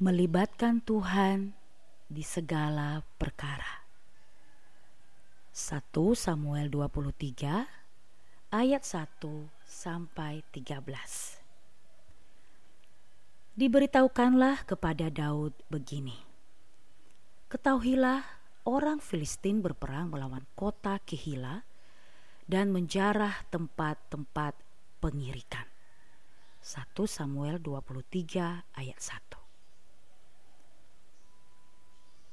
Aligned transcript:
melibatkan 0.00 0.80
Tuhan 0.80 1.52
di 2.08 2.24
segala 2.24 3.04
perkara. 3.20 3.84
1 5.52 5.92
Samuel 6.16 6.72
23 6.72 7.68
ayat 8.48 8.80
1 8.80 9.20
sampai 9.60 10.40
13. 10.56 10.80
Diberitahukanlah 13.60 14.64
kepada 14.64 15.12
Daud 15.12 15.52
begini. 15.68 16.16
Ketahuilah 17.52 18.24
orang 18.64 19.04
Filistin 19.04 19.60
berperang 19.60 20.16
melawan 20.16 20.48
kota 20.56 20.96
Kehila 21.04 21.60
dan 22.48 22.72
menjarah 22.72 23.44
tempat-tempat 23.52 24.56
pengirikan. 25.04 25.68
1 26.64 26.88
Samuel 27.04 27.60
23 27.60 28.80
ayat 28.80 28.96
1 28.96 29.39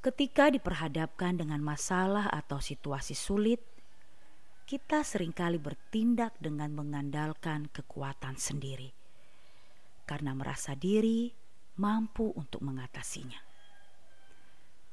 Ketika 0.08 0.48
diperhadapkan 0.48 1.36
dengan 1.36 1.60
masalah 1.60 2.32
atau 2.32 2.64
situasi 2.64 3.12
sulit, 3.12 3.60
kita 4.64 5.04
sering 5.04 5.36
kali 5.36 5.60
bertindak 5.60 6.32
dengan 6.40 6.72
mengandalkan 6.72 7.68
kekuatan 7.76 8.40
sendiri 8.40 8.96
karena 10.08 10.32
merasa 10.32 10.80
diri 10.80 11.28
mampu 11.76 12.32
untuk 12.40 12.64
mengatasinya 12.64 13.48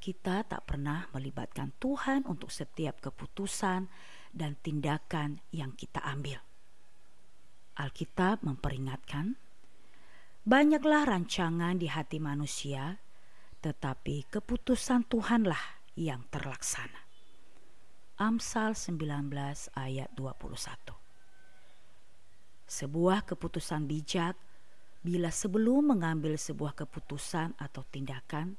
kita 0.05 0.45
tak 0.45 0.69
pernah 0.69 1.09
melibatkan 1.17 1.73
Tuhan 1.81 2.29
untuk 2.29 2.53
setiap 2.53 3.01
keputusan 3.01 3.89
dan 4.29 4.53
tindakan 4.61 5.41
yang 5.49 5.73
kita 5.73 5.97
ambil. 6.05 6.37
Alkitab 7.73 8.45
memperingatkan, 8.45 9.33
banyaklah 10.45 11.09
rancangan 11.09 11.81
di 11.81 11.89
hati 11.89 12.21
manusia, 12.21 13.01
tetapi 13.65 14.29
keputusan 14.29 15.09
Tuhanlah 15.09 15.81
yang 15.97 16.21
terlaksana. 16.29 17.01
Amsal 18.21 18.77
19 18.77 19.01
ayat 19.73 20.13
21 20.13 20.53
Sebuah 22.69 23.25
keputusan 23.25 23.89
bijak 23.89 24.37
bila 25.01 25.33
sebelum 25.33 25.97
mengambil 25.97 26.37
sebuah 26.37 26.77
keputusan 26.77 27.57
atau 27.57 27.81
tindakan, 27.89 28.53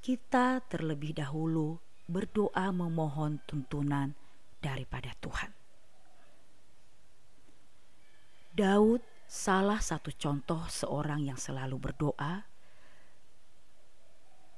kita 0.00 0.64
terlebih 0.64 1.12
dahulu 1.12 1.76
berdoa 2.08 2.72
memohon 2.72 3.36
tuntunan 3.44 4.16
daripada 4.64 5.12
Tuhan. 5.20 5.52
Daud 8.56 9.04
salah 9.28 9.84
satu 9.84 10.08
contoh 10.16 10.64
seorang 10.72 11.20
yang 11.20 11.36
selalu 11.36 11.76
berdoa 11.76 12.51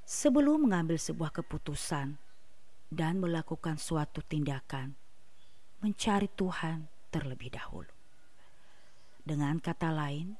sebelum 0.05 0.69
mengambil 0.69 1.01
sebuah 1.01 1.33
keputusan 1.33 2.21
dan 2.93 3.13
melakukan 3.17 3.81
suatu 3.81 4.21
tindakan, 4.21 4.93
mencari 5.81 6.29
Tuhan 6.29 6.85
terlebih 7.09 7.57
dahulu. 7.57 7.89
Dengan 9.25 9.57
kata 9.57 9.89
lain, 9.89 10.37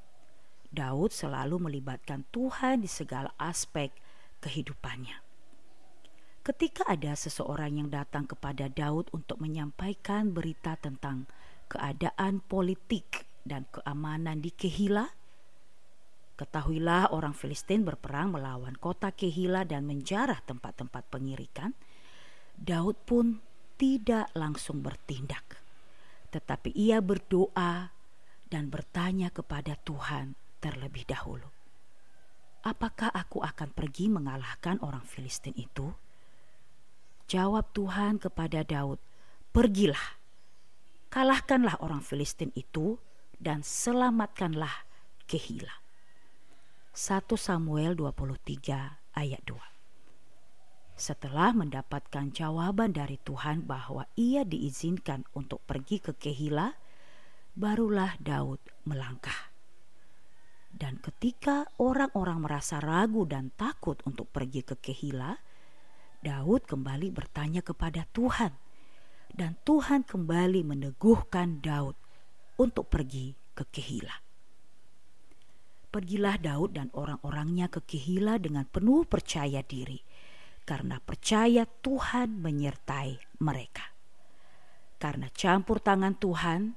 Daud 0.70 1.10
selalu 1.10 1.66
melibatkan 1.66 2.22
Tuhan 2.30 2.86
di 2.86 2.90
segala 2.90 3.34
aspek 3.42 3.90
kehidupannya. 4.38 5.18
Ketika 6.46 6.86
ada 6.86 7.18
seseorang 7.18 7.82
yang 7.82 7.90
datang 7.90 8.30
kepada 8.30 8.70
Daud 8.70 9.10
untuk 9.10 9.42
menyampaikan 9.42 10.30
berita 10.30 10.78
tentang 10.78 11.26
keadaan 11.66 12.38
politik 12.46 13.26
dan 13.42 13.66
keamanan 13.74 14.38
di 14.38 14.54
Kehila, 14.54 15.10
ketahuilah 16.36 17.10
orang 17.10 17.32
Filistin 17.32 17.82
berperang 17.82 18.36
melawan 18.36 18.76
kota 18.76 19.10
Kehila 19.10 19.64
dan 19.64 19.88
menjarah 19.88 20.40
tempat-tempat 20.44 21.08
pengirikan. 21.08 21.72
Daud 22.56 22.96
pun 23.04 23.40
tidak 23.76 24.32
langsung 24.32 24.80
bertindak, 24.80 25.60
tetapi 26.32 26.72
ia 26.72 27.00
berdoa 27.04 27.92
dan 28.48 28.72
bertanya 28.72 29.28
kepada 29.28 29.76
Tuhan 29.80 30.32
terlebih 30.60 31.04
dahulu 31.04 31.56
apakah 32.66 33.14
aku 33.14 33.46
akan 33.46 33.70
pergi 33.70 34.10
mengalahkan 34.10 34.82
orang 34.82 35.06
Filistin 35.06 35.54
itu? 35.54 35.94
Jawab 37.30 37.70
Tuhan 37.70 38.18
kepada 38.18 38.66
Daud, 38.66 38.98
"Pergilah, 39.54 40.18
kalahkanlah 41.06 41.78
orang 41.78 42.02
Filistin 42.02 42.50
itu, 42.58 42.98
dan 43.38 43.62
selamatkanlah 43.62 44.82
Kehila." 45.30 45.85
1 46.96 47.28
Samuel 47.36 47.92
23 47.92 49.20
ayat 49.20 49.42
2 49.44 50.96
Setelah 50.96 51.52
mendapatkan 51.52 52.32
jawaban 52.32 52.96
dari 52.96 53.20
Tuhan 53.20 53.68
bahwa 53.68 54.08
ia 54.16 54.48
diizinkan 54.48 55.28
untuk 55.36 55.60
pergi 55.68 56.00
ke 56.00 56.16
Kehila, 56.16 56.72
barulah 57.52 58.16
Daud 58.16 58.64
melangkah. 58.88 59.52
Dan 60.72 60.96
ketika 61.04 61.68
orang-orang 61.76 62.48
merasa 62.48 62.80
ragu 62.80 63.28
dan 63.28 63.52
takut 63.52 64.00
untuk 64.08 64.32
pergi 64.32 64.64
ke 64.64 64.80
Kehila, 64.80 65.36
Daud 66.24 66.64
kembali 66.64 67.12
bertanya 67.12 67.60
kepada 67.60 68.08
Tuhan. 68.16 68.56
Dan 69.28 69.60
Tuhan 69.68 70.08
kembali 70.08 70.64
meneguhkan 70.64 71.60
Daud 71.60 72.00
untuk 72.56 72.88
pergi 72.88 73.36
ke 73.52 73.68
Kehila. 73.68 74.25
Pergilah 75.96 76.36
Daud 76.36 76.76
dan 76.76 76.92
orang-orangnya 76.92 77.72
ke 77.72 77.80
Kehila 77.80 78.36
dengan 78.36 78.68
penuh 78.68 79.08
percaya 79.08 79.64
diri, 79.64 79.96
karena 80.68 81.00
percaya 81.00 81.64
Tuhan 81.64 82.36
menyertai 82.36 83.40
mereka. 83.40 83.96
Karena 85.00 85.32
campur 85.32 85.80
tangan 85.80 86.12
Tuhan, 86.20 86.76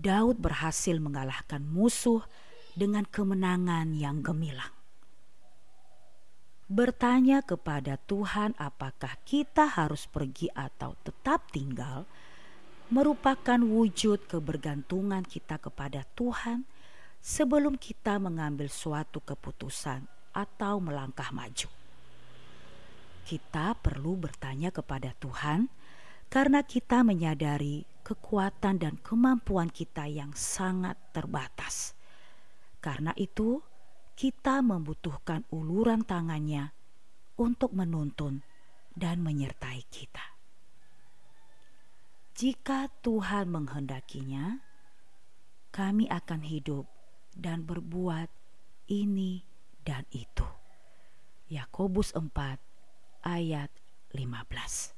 Daud 0.00 0.40
berhasil 0.40 0.96
mengalahkan 0.96 1.68
musuh 1.68 2.24
dengan 2.72 3.04
kemenangan 3.04 3.92
yang 3.92 4.24
gemilang. 4.24 4.72
Bertanya 6.72 7.44
kepada 7.44 8.00
Tuhan, 8.08 8.56
apakah 8.56 9.20
kita 9.28 9.68
harus 9.68 10.08
pergi 10.08 10.48
atau 10.56 10.96
tetap 11.04 11.52
tinggal, 11.52 12.08
merupakan 12.88 13.60
wujud 13.60 14.24
kebergantungan 14.24 15.28
kita 15.28 15.60
kepada 15.60 16.08
Tuhan 16.16 16.64
sebelum 17.26 17.74
kita 17.74 18.22
mengambil 18.22 18.70
suatu 18.70 19.18
keputusan 19.18 20.06
atau 20.30 20.78
melangkah 20.78 21.34
maju. 21.34 21.66
Kita 23.26 23.74
perlu 23.74 24.14
bertanya 24.14 24.70
kepada 24.70 25.10
Tuhan 25.18 25.66
karena 26.30 26.62
kita 26.62 27.02
menyadari 27.02 27.82
kekuatan 28.06 28.78
dan 28.78 28.94
kemampuan 29.02 29.66
kita 29.66 30.06
yang 30.06 30.30
sangat 30.38 30.94
terbatas 31.10 31.96
karena 32.86 33.10
itu, 33.18 33.58
kita 34.14 34.62
membutuhkan 34.62 35.42
uluran 35.50 36.06
tangannya 36.06 36.70
untuk 37.34 37.74
menuntun 37.74 38.46
dan 38.94 39.26
menyertai 39.26 39.82
kita. 39.90 40.38
Jika 42.38 42.86
Tuhan 43.02 43.50
menghendakinya, 43.50 44.62
kami 45.74 46.06
akan 46.06 46.46
hidup 46.46 46.86
dan 47.36 47.68
berbuat 47.68 48.32
ini 48.88 49.44
dan 49.84 50.08
itu. 50.10 50.48
Yakobus 51.52 52.10
4 52.16 52.58
ayat 53.22 53.70
15 54.10 54.95